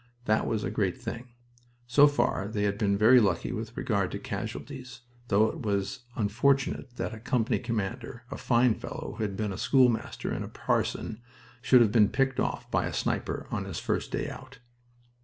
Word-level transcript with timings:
That 0.25 0.47
was 0.47 0.63
a 0.63 0.71
great 0.71 0.99
thing. 0.99 1.27
So 1.85 2.07
far 2.07 2.47
they 2.47 2.63
had 2.63 2.79
been 2.79 2.97
very 2.97 3.19
lucky 3.19 3.51
with 3.51 3.77
regard 3.77 4.09
to 4.13 4.17
casualties, 4.17 5.01
though 5.27 5.45
it 5.49 5.59
was 5.61 6.05
unfortunate 6.15 6.95
that 6.95 7.13
a 7.13 7.19
company 7.19 7.59
commander, 7.59 8.23
a 8.31 8.37
fine 8.39 8.73
fellow 8.73 9.13
who 9.17 9.21
had 9.23 9.37
been 9.37 9.53
a 9.53 9.59
schoolmaster 9.59 10.31
and 10.31 10.43
a 10.43 10.47
parson, 10.47 11.21
should 11.61 11.81
have 11.81 11.91
been 11.91 12.09
picked 12.09 12.39
off 12.39 12.65
by 12.71 12.87
a 12.87 12.93
sniper 12.93 13.45
on 13.51 13.65
his 13.65 13.77
first 13.77 14.09
day 14.11 14.27
out. 14.27 14.57